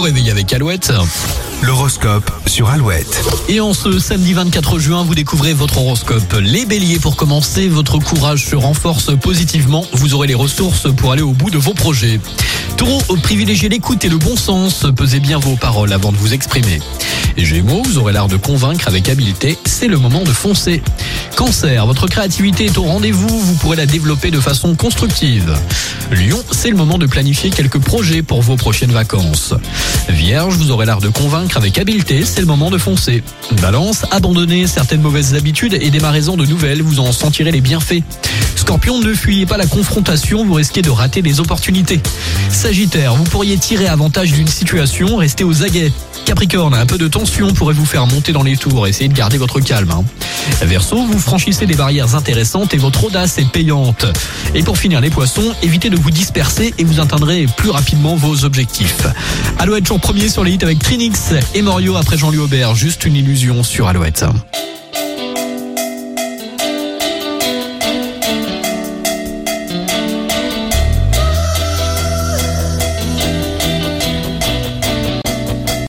[0.00, 0.92] réveil avec Alouette.
[1.62, 3.22] L'horoscope sur Alouette.
[3.48, 6.34] Et en ce samedi 24 juin, vous découvrez votre horoscope.
[6.40, 9.84] Les béliers, pour commencer, votre courage se renforce positivement.
[9.92, 12.20] Vous aurez les ressources pour aller au bout de vos projets.
[12.76, 14.86] Taureau, privilégiez l'écoute et le bon sens.
[14.96, 16.80] Pesez bien vos paroles avant de vous exprimer.
[17.36, 19.58] Gémeaux, vous aurez l'art de convaincre avec habileté.
[19.64, 20.82] C'est le moment de foncer.
[21.36, 23.28] Cancer, votre créativité est au rendez-vous.
[23.28, 25.54] Vous pourrez la développer de façon constructive.
[26.10, 29.54] Lion, c'est le moment de planifier quelques projets pour vos prochaines vacances.
[30.08, 33.22] Vierge, vous aurez l'art de convaincre avec habileté, c'est le moment de foncer.
[33.62, 38.02] Balance, abandonnez certaines mauvaises habitudes et démarrez-en de nouvelles, vous en sentirez les bienfaits.
[38.56, 42.00] Scorpion, ne fuyez pas la confrontation, vous risquez de rater des opportunités.
[42.50, 45.92] Sagittaire, vous pourriez tirer avantage d'une situation, restez aux aguets.
[46.24, 49.36] Capricorne, un peu de tension pourrait vous faire monter dans les tours, essayez de garder
[49.36, 49.90] votre calme.
[49.90, 50.04] Hein.
[50.62, 54.06] Verseau, vous franchissez des barrières intéressantes et votre audace est payante.
[54.54, 58.44] Et pour finir les poissons, évitez de vous disperser et vous atteindrez plus rapidement vos
[58.44, 59.06] objectifs.
[59.58, 63.62] Alouette jour premier sur les avec Trinix et Morio après Jean-Louis Aubert, juste une illusion
[63.62, 64.24] sur Alouette.